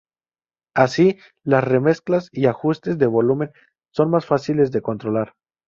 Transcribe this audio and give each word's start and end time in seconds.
Así, 0.75 1.19
las 1.45 1.63
remezclas 1.63 2.29
y 2.31 2.47
ajustes 2.47 2.97
de 2.97 3.05
volumen 3.05 3.51
son 3.93 4.09
más 4.09 4.25
fáciles 4.25 4.71
de 4.71 4.81
controlar. 4.81 5.33